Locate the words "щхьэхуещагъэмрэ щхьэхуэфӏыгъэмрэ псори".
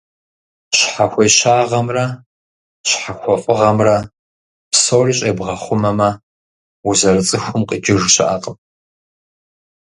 0.77-5.13